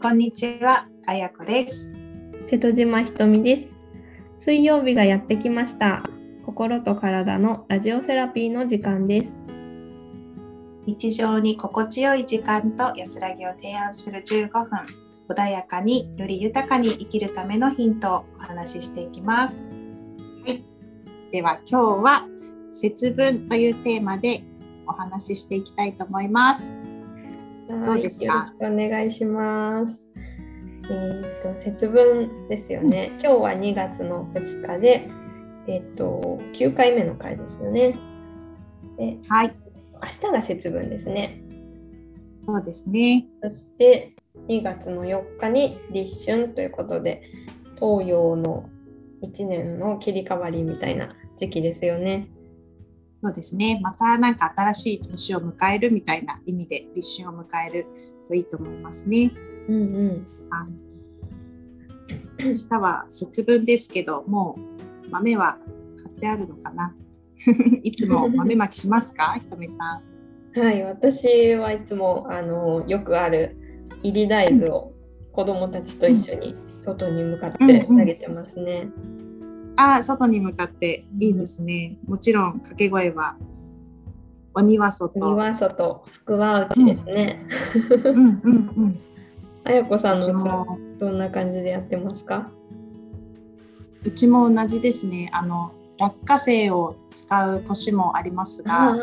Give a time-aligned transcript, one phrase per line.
[0.00, 1.90] こんにちは、あやこです。
[2.46, 3.76] 瀬戸島ひとみです。
[4.38, 6.04] 水曜日がやってきました。
[6.46, 9.36] 心と体のラジオセラピーの時間です。
[10.86, 14.68] 日常に心地よい時間と安らぎを提案する15分、
[15.28, 19.68] 穏やかにより豊かに生きるためのヒントをお話ししていきます。
[20.46, 20.64] はい。
[21.32, 22.28] では今日は
[22.70, 24.44] 節分というテーマで
[24.86, 26.78] お話ししていきたいと思います。
[27.84, 30.08] どうですかはいよろしくお願いします。
[30.90, 33.12] えっ、と節分ですよね。
[33.20, 35.08] 今日は2月の2日で、
[35.66, 37.96] えっ、と9回目の回ですよね。
[38.96, 39.54] で、はい。
[40.02, 41.42] 明日が節分ですね。
[42.46, 43.26] そうですね。
[43.42, 44.14] そして
[44.48, 47.22] 2月の4日に立春ということで
[47.78, 48.68] 東洋の
[49.22, 52.28] 1年の切り替わりみたいな時期ですよね。
[53.22, 53.80] そうですね。
[53.82, 57.86] またなんか新しい年を迎えるみたいな意味で立春を迎える
[58.28, 59.32] といいと思いますね。
[59.68, 60.26] うんうん。
[62.38, 64.56] 明日は節分ですけど、も
[65.06, 65.58] う豆は
[66.02, 66.94] 買ってあるのかな？
[67.82, 69.34] いつも豆まきしますか？
[69.40, 70.00] ひとみさ
[70.56, 70.58] ん。
[70.60, 73.56] はい、私はいつもあのよくある
[74.02, 74.92] 入り大豆を
[75.32, 78.88] 子供たちと一緒に外に向かって投げてますね。
[78.96, 79.27] あ
[79.80, 81.98] あ、外に向かっていいですね。
[82.06, 83.36] もちろん掛け声は
[84.54, 85.20] 鬼は外。
[85.20, 87.46] 鬼は外、福は内ですね。
[88.04, 88.50] うんうんう
[88.86, 88.98] ん。
[89.62, 92.50] あやこさんうちのもどんな感じでやってますか？
[94.04, 95.30] うちも同じですね。
[95.32, 98.96] あの落花生を使う年もありますが、あ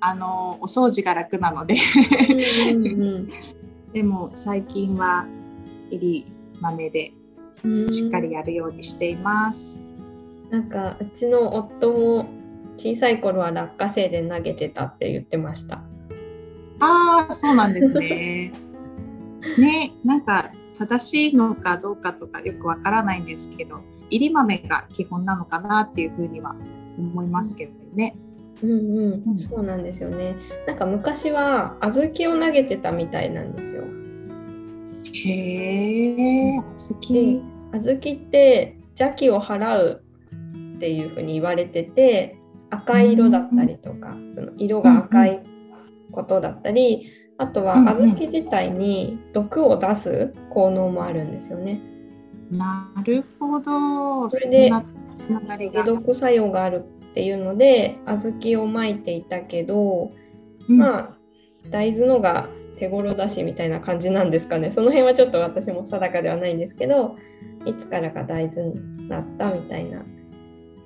[0.00, 3.28] あのお掃除が楽なのでーうん
[3.92, 5.26] でも最近は
[5.90, 7.12] 入り豆で
[7.64, 9.80] うんうんしっかりやるようにしています。
[10.50, 12.26] なんかうちの夫も
[12.76, 15.82] 小さい頃は落花生で投げてたって言ってました。
[16.80, 18.52] ああ、そうなんですね。
[19.58, 26.56] ね、なんか正しいのかどうかとかよくわからないんですけど、入り豆が基本なのかなっていうふうには
[26.98, 28.16] 思いますけどね。
[28.62, 30.36] うんうんうんそうなんですよね。
[30.66, 33.84] なんか昔は小豆を投げてたみたいなんですよ。
[35.12, 37.42] へえ、好き。
[37.72, 40.02] 小豆って邪気を払う
[40.80, 42.38] っていうふうに言われてて
[42.70, 45.42] 赤い色だったりとか、その色が赤い
[46.10, 51.80] ことだったり、あとは小豆自体に毒を出す効能もあるんですよね。
[52.50, 54.30] なるほど。
[54.30, 54.70] そそれで。
[54.70, 60.12] 解毒作用があるっていうので小豆をまいていたけど、
[60.68, 61.16] うんまあ
[61.68, 62.48] 大豆のが
[62.78, 67.16] 手頃だしみたいな感じなんですかねその辺はちょっと私も定かではないんですけど
[67.66, 70.02] いつからか大豆になったみたいな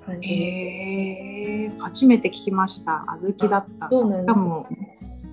[0.06, 3.04] 感じえ、初めて聞きました。
[3.18, 3.88] 小豆だった。
[3.90, 4.66] そうなんかも、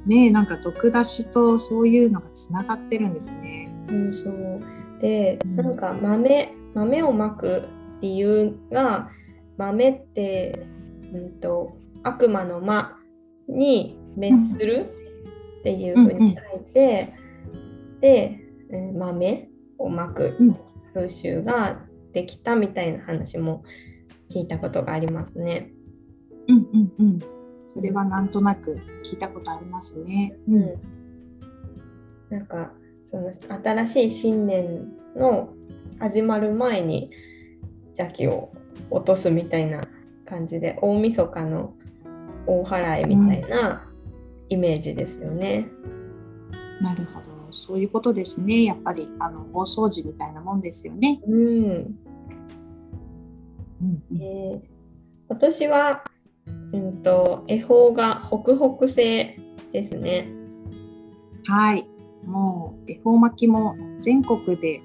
[0.05, 3.73] ね、なんか毒出しとそういうのがつながってるんですね。
[3.89, 4.61] そうそう
[5.01, 7.67] でうんなんか豆豆をまく
[8.01, 9.09] 理由が
[9.57, 10.65] 豆って、
[11.13, 12.97] うん、と悪魔の魔
[13.47, 14.91] に滅する
[15.59, 17.13] っていうふうに書いて、
[17.99, 18.51] で、えー
[18.97, 20.57] 豆をまくうん
[20.93, 21.79] 風習が
[22.13, 23.63] できたみたいな話も
[24.31, 25.71] 聞いたことがありますね。
[26.47, 27.19] うんうんうん。
[27.67, 28.75] それはなんとなく
[29.05, 30.35] 聞いたことありますね。
[30.47, 30.75] うん、
[32.29, 32.71] なんか
[33.09, 35.53] その新しい新年の
[35.99, 37.11] 始まる前に
[37.97, 38.51] 邪気を
[38.89, 39.81] 落とすみたいな
[40.25, 41.73] 感じで大晦日の
[42.47, 43.87] 大払いみたいな
[44.49, 45.67] イメージですよね。
[46.81, 47.31] なるほど。
[47.51, 48.63] そういうことですね。
[48.63, 51.21] やっぱりあの大掃除みたいなもんですよね。
[51.27, 51.95] うん、
[53.81, 54.61] うんうんで
[55.29, 56.03] 今年は、
[56.73, 59.37] うん、と恵方が北北西
[59.71, 60.27] ですね。
[61.45, 61.87] はい。
[62.25, 64.81] もう恵方巻きも全国で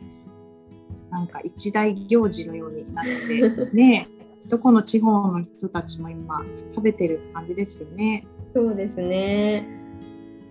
[1.10, 4.06] なんか一大行事のようになって ね、
[4.48, 8.24] どこの地方の人たちも今食べてる感じですよね。
[8.52, 9.68] そうですね。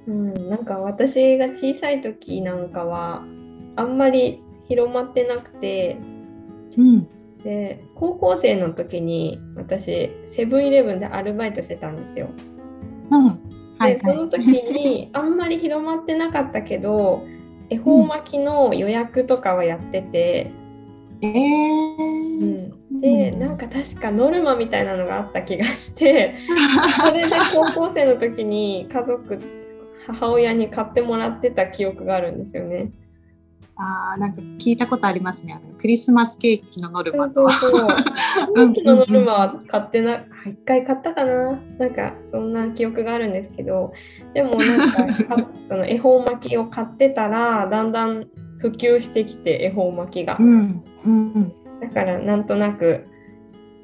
[0.08, 3.24] うん、なんか私が小さい時なんかは
[3.75, 5.98] あんまり広まってなくて
[6.78, 7.08] うん。
[7.46, 12.28] で高校生の時に私セブンイレブンでアルバイトしてたんですよ。
[13.12, 13.28] うん。
[13.78, 17.24] はいでその時に あんまり広まってなかったけど
[17.70, 20.52] 恵方巻きの予約とかはやってて、
[21.22, 26.36] えーうんでなんか確かノルマみたいなのがあった気がして
[27.06, 29.38] それで高校生の時に家族
[30.08, 32.92] 母親に買ってもらってた記憶があるんですよね。
[33.78, 35.54] あーなんか聞いたことありますね。
[35.54, 37.44] あのクリスマスケーキのノルそマと。
[37.44, 37.88] うそうそう。
[38.56, 43.92] うんさっきのノルマは買ってな、一回買ったかななんかそんな記憶があるんですけど、
[44.34, 48.28] でもなんかか その恵方巻きを買ってたら、だんだん
[48.60, 53.06] 普及してきて恵方巻きが、うんうんだからなんとなく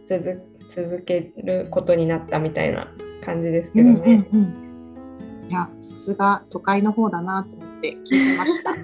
[0.08, 0.42] 続
[0.74, 2.88] 続けることになったみたいな
[3.26, 4.28] 感じですけうんどね。
[4.32, 4.62] うんうん
[5.50, 8.74] いやさすが都会の方だなと思って聞いてました。
[8.74, 8.80] こ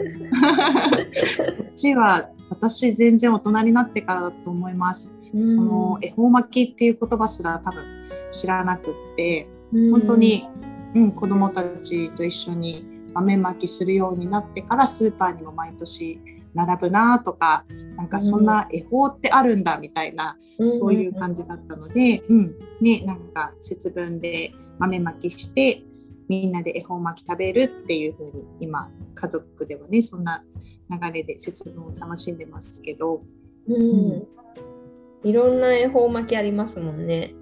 [1.69, 5.13] っちは私全然大人になってからだと思います。
[5.33, 5.47] うん。
[5.47, 7.83] その恵方巻きっていう言葉すら多分
[8.31, 9.47] 知らなくって
[9.91, 10.47] 本当に、
[10.95, 16.19] うん、子供たちと一緒に豆まきするようになってからスーパーにも毎年
[16.55, 17.65] 並ぶなとか
[17.95, 20.71] なんかそんな恵方ってあるんだみたいな、うん。
[20.71, 22.55] そういう感じだったので、うん。
[22.81, 25.83] ね、なんか節分で豆まきして
[26.27, 30.43] みんなで恵方巻き食べるっていう風に今家族ではねそんな
[30.89, 33.21] 流れで節分を楽しんでますけど、
[33.67, 34.27] うん
[35.23, 37.33] いろんな恵方巻きありますもんね。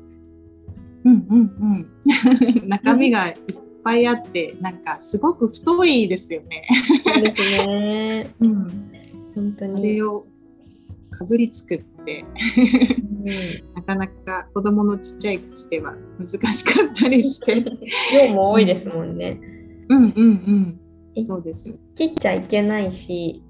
[1.04, 1.88] うんうん
[2.64, 3.36] うん、 中身がいっ
[3.84, 6.68] ぱいあってなんかすごく太いですよね。
[7.06, 8.34] そうですね。
[8.40, 8.72] うん、あ
[9.36, 9.96] 本当に。
[9.98, 10.26] れを
[11.12, 17.64] かぶりつくってうんなかなか子供のちっちゃい口では難しかったりして。
[18.28, 19.40] 量も多いですもんね。
[19.90, 20.80] うんうん
[21.16, 21.24] うん。
[21.24, 21.76] そうですよ。
[21.98, 23.42] 切っちゃいけないし、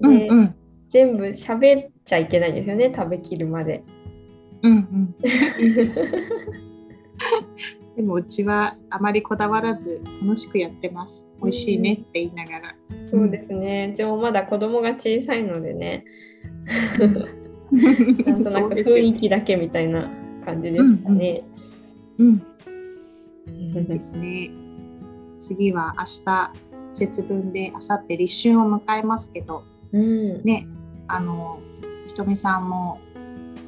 [0.00, 0.54] でうんうん
[0.90, 3.82] 全部喋っちゃいけないんですよね、食べきるまで。
[4.62, 5.14] うんうん。
[7.96, 11.28] でもうちはあまりこだわらず楽しくやってます。
[11.40, 12.74] 美味しいねって言いながら。
[13.08, 13.90] そうですね。
[13.94, 16.04] うちもまだ子供が小さいのでね、
[18.26, 20.10] なんとなく雰囲気だけみたいな
[20.44, 21.42] 感じですかね。
[22.18, 22.42] うん。
[23.72, 24.50] そうですね。
[25.38, 26.52] 次は明日
[26.92, 30.66] 節分で明後日立春を迎えますけど、うん、ね、
[31.08, 31.58] あの
[32.06, 32.98] ひとみさんも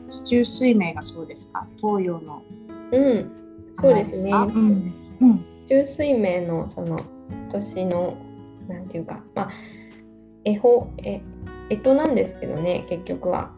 [0.08, 1.66] 地中水明がそうですか？
[1.76, 2.42] 東洋の
[2.92, 3.30] うん、
[3.74, 4.32] そうですね。
[4.32, 4.44] か？
[4.44, 6.96] うんうん中水明のその
[7.50, 8.16] 年の
[8.68, 9.50] なんていうか、まあ、
[10.44, 11.20] 恵方え
[11.68, 13.50] 干支なんですけどね結局は。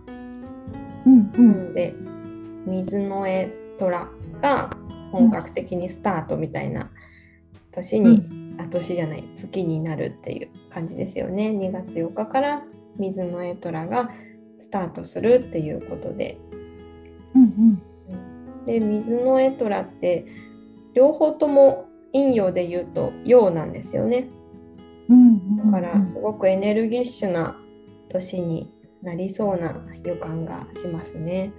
[1.09, 1.95] うんうなんので
[2.67, 4.09] 水の絵虎
[4.43, 4.71] が
[5.11, 6.91] 本格的にスタートみたいな
[7.73, 11.51] 年に、あ年じゃない月になるっていう感じですよね。
[11.51, 12.63] 2月4日から
[12.99, 14.11] 水の絵虎が
[14.59, 16.39] スタートするっていうことで。
[17.35, 17.83] うんうん
[18.67, 20.27] で水の絵虎って
[20.93, 24.29] 両方とも陰陽で言うと陽なんですよね。
[25.09, 27.57] うんだからすごくエネルギッシュな
[28.11, 28.69] 年に
[29.03, 29.75] なりそうな
[30.05, 31.53] 予感がしますね。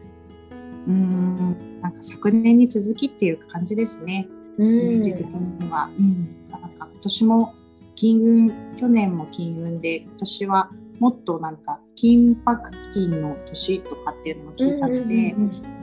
[0.88, 4.28] うんなんか昨年に続きっていう感じですね。
[4.58, 5.90] イメうんージ的には。
[5.98, 7.54] うん、なんか今年も
[7.96, 15.36] 金運、去年も金運で、今年はもっとなんか金箔金の年とかっていうのも聞いたので、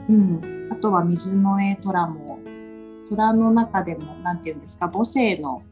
[0.09, 2.39] うんあとは水の絵虎も、
[3.09, 5.63] 虎の中でも、なんていうんですか、母性の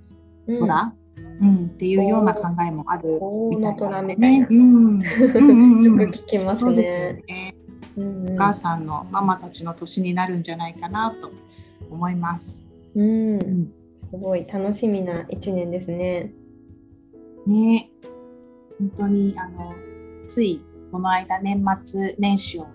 [0.47, 1.04] 虎、うん
[1.39, 4.47] っていうような考えもあるみたいなのでね。
[4.49, 5.03] うんうん
[5.35, 7.23] うんうんよく聞きますそうですよね。
[7.27, 7.55] ね。
[7.97, 11.31] うんお母さんのママたちの年になるんじゃないかなと
[11.89, 12.65] 思います。
[12.95, 16.31] うんうんすごい楽しみな一年ですね。
[17.47, 17.89] ね
[18.79, 19.73] 本当にあの
[20.27, 20.61] つい
[20.91, 22.67] この間年末年始を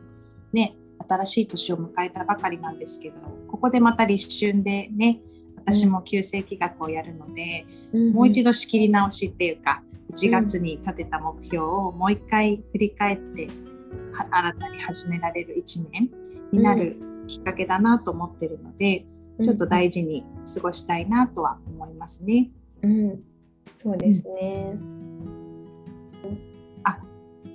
[0.52, 0.76] ね
[1.08, 3.16] 新しい年を迎えたばかりなんですけど
[3.48, 5.20] ここでまた立春でね
[5.64, 7.66] 私も旧世紀学をやるので、
[8.12, 8.50] もう一度。
[8.50, 13.48] 度仕切り直しっていうか1月に立てた目標をもう一回振り返って
[14.12, 16.10] は新たに始められる1年
[16.52, 19.06] になるきっかけだなと思ってるので、
[19.42, 22.50] ちょっと大事に過ごしたいなとは思いますね。
[22.82, 23.22] うん、
[23.76, 25.00] そうですね。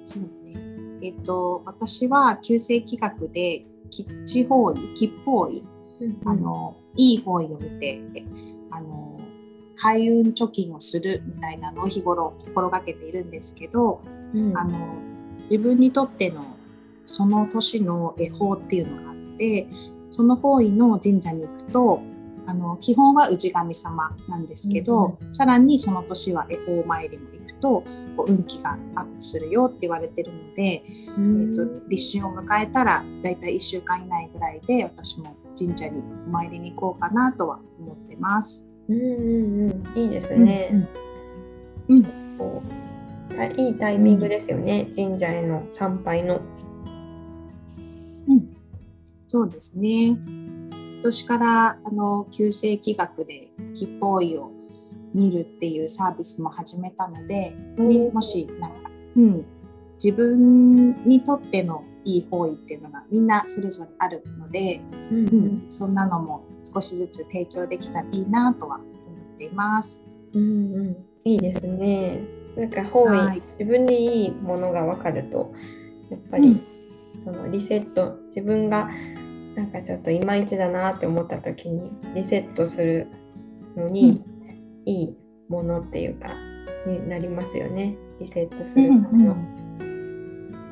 [0.05, 0.55] そうね。
[1.01, 5.63] えっと、私は旧世紀学で、キッチ方位、吉方位、
[6.25, 8.01] あの、いい方位を見て、
[8.71, 9.17] あの、
[9.75, 14.01] 開運貯金をするみたいなのを日頃心がけているんですけど、
[14.33, 14.97] うん、あの、
[15.49, 16.55] 自分にとっての
[17.05, 19.67] その年の恵方っていうのがあって、
[20.11, 22.01] その方位の神社に行くと、
[22.47, 27.83] あの基本は氏神様なんですけど、さらにその年は恵方参りも行くと
[28.17, 30.83] こう運気がアップするよって言われてるので、
[31.17, 31.41] うん。
[31.41, 38.67] えー、と立春を迎えたらだいたい1週間以内ぐらいで私も神社にお参りに行こうかなとは思ってます。
[38.89, 40.69] うんうんうん、いいですね。
[41.87, 42.03] うんうん
[42.37, 42.85] こう
[43.35, 46.41] たいいタイミングですよね、神社への参拝の。
[48.27, 48.55] うん、
[49.27, 50.17] そうですね。
[50.17, 54.51] 今年からあの旧世紀学で吉報位を
[55.13, 59.45] 見るっていうサービスも始めたので、ね、もしなんか、うん、
[60.03, 64.79] 自分にとってのいい方位っていうのがみんなそれぞれあるので、
[65.11, 70.07] うんううんん、そんなのも少しずつ提供できたらいいなとは思っています。
[70.33, 72.21] うんうん、いいですね。
[72.55, 73.41] なんか方位、はい。
[73.59, 75.53] 自分にいいものが分かると
[76.09, 76.61] やっぱり、
[77.23, 78.89] そのリセット自分が
[79.55, 83.07] なんかちょっといまいちだなって思った時にリセットする
[83.75, 84.23] のに、
[84.85, 85.17] いい
[85.49, 86.27] ものっていうか
[86.85, 87.97] になりますよね。
[88.19, 89.33] リセットするための。
[89.33, 89.64] うん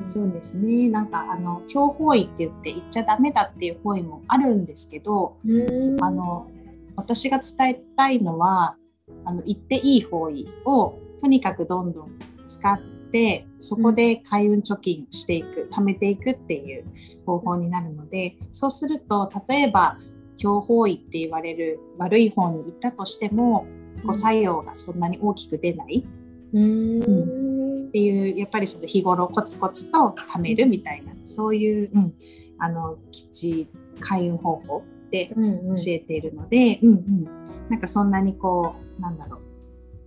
[0.06, 0.88] そうですね。
[0.88, 6.04] なんかあの強方位って言って言っちゃダメだっていう方位もあるんですけど、うん。
[6.04, 6.50] あの
[6.96, 8.76] 私が伝えたいのは
[9.24, 12.80] あの言っていい方位をとにかくどんどん使っ
[13.10, 16.84] てそこで開運貯金していく貯めていくっていう
[17.26, 19.98] 方法になるのでそうすると例えば
[20.36, 23.66] 強方位って言われる悪い方に行ったとしても
[24.04, 26.04] こう作用がそんなに大きく出ない。
[26.52, 27.53] うん
[27.94, 32.14] っていうやっぱりその日頃コツコツと貯めるみたいなそういう、うん、
[32.58, 33.68] あの基地
[34.00, 34.82] 開運方法
[35.12, 35.74] でうんうん。
[35.76, 37.24] 教えているので、うんうん、
[37.68, 39.38] なんかそんなにこうなんだろ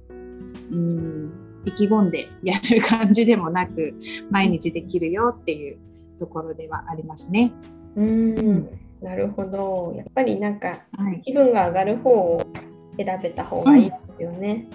[0.10, 0.14] う。
[0.70, 1.32] うん
[1.64, 3.94] 意気込んでやる感じでもなく
[4.30, 5.78] 毎日できるよっていう
[6.20, 7.54] ところではありますね。
[7.96, 8.70] うん。
[9.02, 9.94] なるほど。
[9.96, 12.42] やっぱりなんかはい、気分が上がる方を
[12.98, 14.68] 選べた方がいいですよね。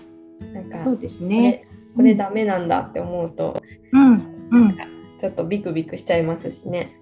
[0.55, 1.67] なんかそうですこね。
[1.93, 3.61] れこれダメなんだって思うと、
[3.93, 4.13] うん
[4.51, 4.77] うん
[5.19, 6.99] ちょっとビクビクしちゃいますしね。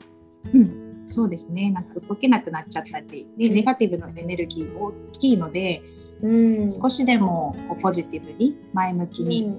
[0.52, 1.70] うん、そうですね。
[1.70, 5.82] なんか動けなくなっちゃったり、でうんネガティブのエネルギー大きいので、
[6.22, 9.50] うん、少しでもこうポジティブに前向きに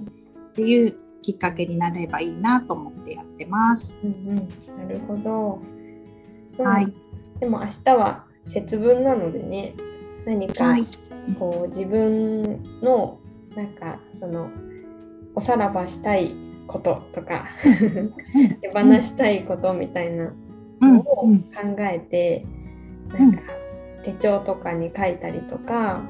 [0.52, 3.98] っていうきっかけになればいいなと思ってやってます。
[4.04, 4.36] うんうん、
[4.78, 5.60] なるほど。
[6.60, 6.94] うんはい。
[7.40, 9.74] でも明日は節分なのでね、
[10.26, 10.84] 何かはい。
[11.40, 13.20] こう自分の
[13.56, 14.50] なんかその
[15.36, 16.36] おさらばしたい
[16.68, 17.48] こととか
[18.62, 20.34] 手放したいことみたいな
[20.82, 22.46] うんのを考うんえて、
[23.10, 23.42] なんか
[24.04, 26.02] 手帳とかに書いたりとか、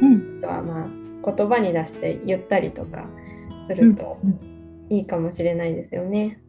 [0.00, 0.88] うんあとはまあ
[1.32, 3.06] 言葉に出して言ったりとか
[3.66, 4.18] すると
[4.88, 6.40] いいかもしれないですよね。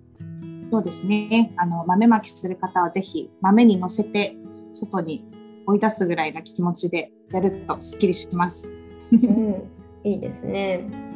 [0.71, 1.53] そうですね。
[1.57, 4.35] あの豆まきする方はぜひ豆に乗せて
[4.71, 5.25] 外に
[5.65, 8.75] 追い出すぐらいな気持ちでやるとすっきりします。
[9.11, 9.69] うん、
[10.03, 11.10] いいですね。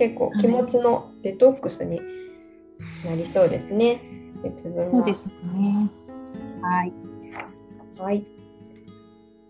[0.00, 2.00] 結構気持ちのデトックスに
[3.04, 4.00] なりそうですね。
[4.32, 4.92] 節分は。
[4.94, 5.90] そうですね。
[6.62, 6.92] はい。
[7.98, 8.24] はい。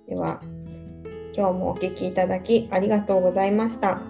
[0.09, 0.41] では、
[1.37, 4.01] 今日もお聞きいただきありがとうございました。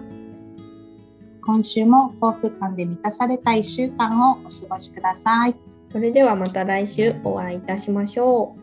[1.45, 5.55] 今週も幸福感で満たされた1週間をお過ごしください。
[5.91, 8.60] それではまた来週お会いいたしましょう。